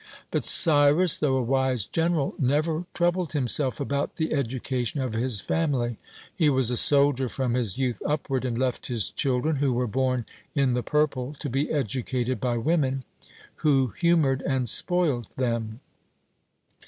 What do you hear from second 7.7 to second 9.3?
youth upward, and left his